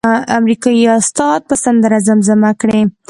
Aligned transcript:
امریکایي 0.39 0.85
استاد 0.97 1.39
به 1.49 1.55
سندره 1.63 1.99
زمزمه 2.07 2.51
کړي. 2.61 2.81